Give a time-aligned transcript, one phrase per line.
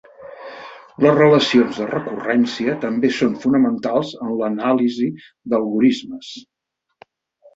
[1.05, 5.09] Les relacions de recurrència també són fonamentals en l'anàlisi
[5.53, 6.33] d'algorismes.